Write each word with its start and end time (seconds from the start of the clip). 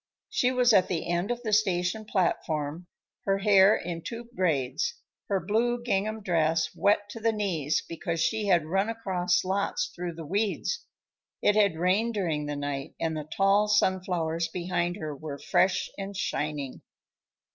She 0.31 0.51
was 0.51 0.73
at 0.73 0.87
the 0.87 1.07
end 1.07 1.29
of 1.29 1.43
the 1.43 1.53
station 1.53 2.05
platform, 2.05 2.87
her 3.25 3.37
hair 3.37 3.75
in 3.75 4.01
two 4.01 4.23
braids, 4.33 4.95
her 5.27 5.39
blue 5.39 5.83
gingham 5.83 6.23
dress 6.23 6.69
wet 6.75 7.07
to 7.11 7.19
the 7.19 7.31
knees 7.31 7.83
because 7.87 8.19
she 8.19 8.47
had 8.47 8.65
run 8.65 8.89
across 8.89 9.45
lots 9.45 9.91
through 9.95 10.15
the 10.15 10.25
weeds. 10.25 10.87
It 11.43 11.55
had 11.55 11.77
rained 11.77 12.15
during 12.15 12.47
the 12.47 12.55
night, 12.55 12.95
and 12.99 13.15
the 13.15 13.29
tall 13.37 13.67
sunflowers 13.67 14.47
behind 14.47 14.95
her 14.95 15.15
were 15.15 15.37
fresh 15.37 15.87
and 15.99 16.17
shining. 16.17 16.81